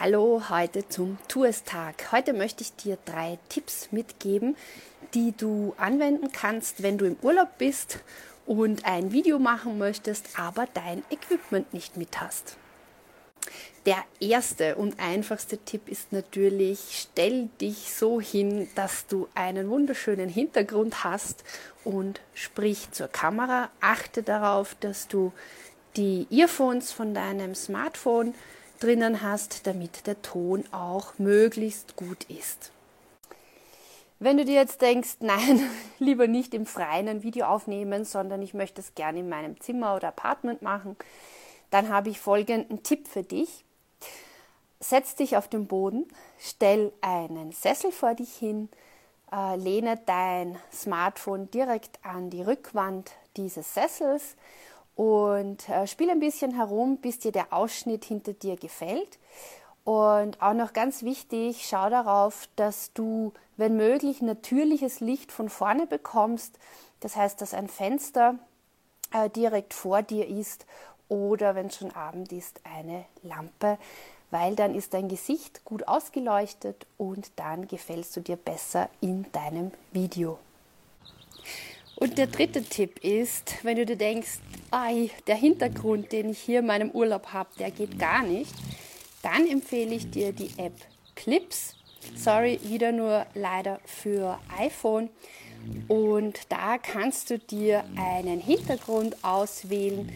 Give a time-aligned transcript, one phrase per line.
[0.00, 2.12] Hallo, heute zum Tourstag.
[2.12, 4.56] Heute möchte ich dir drei Tipps mitgeben,
[5.12, 7.98] die du anwenden kannst, wenn du im Urlaub bist
[8.46, 12.56] und ein Video machen möchtest, aber dein Equipment nicht mit hast.
[13.84, 20.30] Der erste und einfachste Tipp ist natürlich, stell dich so hin, dass du einen wunderschönen
[20.30, 21.44] Hintergrund hast
[21.84, 23.68] und sprich zur Kamera.
[23.80, 25.32] Achte darauf, dass du
[25.96, 28.34] die Earphones von deinem Smartphone
[28.82, 32.72] drinnen hast, damit der Ton auch möglichst gut ist.
[34.18, 38.54] Wenn du dir jetzt denkst, nein, lieber nicht im Freien ein Video aufnehmen, sondern ich
[38.54, 40.96] möchte es gerne in meinem Zimmer oder Apartment machen,
[41.70, 43.64] dann habe ich folgenden Tipp für dich.
[44.80, 46.06] Setz dich auf den Boden,
[46.38, 48.68] stell einen Sessel vor dich hin,
[49.32, 54.36] äh, lehne dein Smartphone direkt an die Rückwand dieses Sessels
[54.96, 59.18] und äh, spiel ein bisschen herum, bis dir der Ausschnitt hinter dir gefällt.
[59.84, 65.86] Und auch noch ganz wichtig, schau darauf, dass du, wenn möglich, natürliches Licht von vorne
[65.86, 66.58] bekommst.
[67.00, 68.36] Das heißt, dass ein Fenster
[69.12, 70.66] äh, direkt vor dir ist
[71.08, 73.78] oder, wenn es schon Abend ist, eine Lampe,
[74.30, 79.72] weil dann ist dein Gesicht gut ausgeleuchtet und dann gefällst du dir besser in deinem
[79.90, 80.38] Video.
[82.02, 84.40] Und der dritte Tipp ist, wenn du dir denkst,
[84.72, 88.52] ai, der Hintergrund, den ich hier in meinem Urlaub habe, der geht gar nicht,
[89.22, 90.74] dann empfehle ich dir die App
[91.14, 91.76] Clips.
[92.16, 95.10] Sorry, wieder nur leider für iPhone.
[95.86, 100.10] Und da kannst du dir einen Hintergrund auswählen.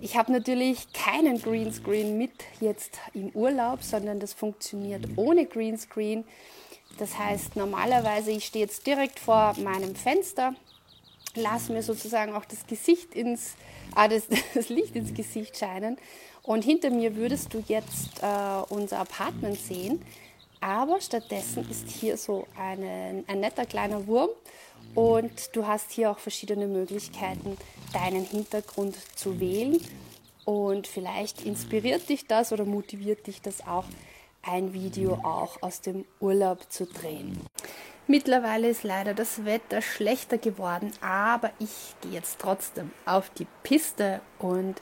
[0.00, 2.32] Ich habe natürlich keinen Greenscreen mit
[2.62, 6.24] jetzt im Urlaub, sondern das funktioniert ohne Greenscreen.
[6.96, 10.54] Das heißt, normalerweise, ich stehe jetzt direkt vor meinem Fenster
[11.36, 13.54] lass mir sozusagen auch das Gesicht ins,
[13.94, 14.24] ah, das,
[14.54, 15.98] das Licht ins Gesicht scheinen.
[16.42, 20.02] Und hinter mir würdest du jetzt äh, unser Apartment sehen.
[20.60, 24.30] Aber stattdessen ist hier so eine, ein netter kleiner Wurm
[24.94, 27.56] und du hast hier auch verschiedene Möglichkeiten,
[27.92, 29.80] deinen Hintergrund zu wählen.
[30.44, 33.84] Und vielleicht inspiriert dich das oder motiviert dich das auch,
[34.42, 37.40] ein Video auch aus dem Urlaub zu drehen.
[38.08, 44.20] Mittlerweile ist leider das Wetter schlechter geworden, aber ich gehe jetzt trotzdem auf die Piste
[44.38, 44.76] und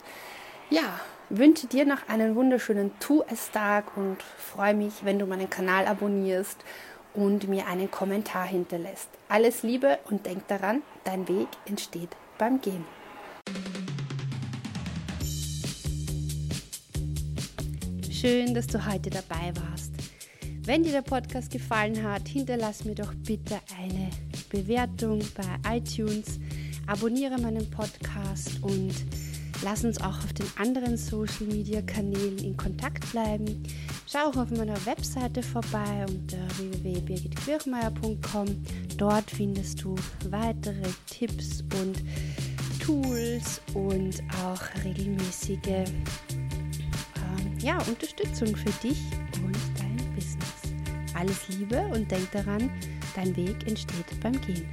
[0.69, 0.99] ja,
[1.29, 5.87] wünsche dir noch einen wunderschönen Tu es Tag und freue mich, wenn du meinen Kanal
[5.87, 6.57] abonnierst
[7.15, 9.09] und mir einen Kommentar hinterlässt.
[9.27, 12.85] Alles Liebe und denk daran, dein Weg entsteht beim Gehen.
[18.11, 19.93] Schön, dass du heute dabei warst.
[20.65, 24.09] Wenn dir der Podcast gefallen hat, hinterlass mir doch bitte eine
[24.49, 26.39] Bewertung bei iTunes,
[26.87, 28.95] abonniere meinen Podcast und
[29.63, 33.61] lass uns auch auf den anderen Social Media Kanälen in Kontakt bleiben.
[34.07, 38.47] Schau auch auf meiner Webseite vorbei unter www.birgitquirchmeier.com.
[38.97, 39.93] Dort findest du
[40.31, 42.01] weitere Tipps und
[42.83, 45.85] Tools und auch regelmäßige äh,
[47.59, 48.99] ja, Unterstützung für dich
[49.43, 49.74] und
[51.15, 52.69] alles Liebe und denk daran,
[53.15, 54.67] dein Weg entsteht beim Gehen.